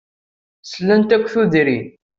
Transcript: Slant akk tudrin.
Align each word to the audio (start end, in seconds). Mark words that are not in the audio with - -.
Slant 0.71 1.09
akk 1.15 1.27
tudrin. 1.33 1.87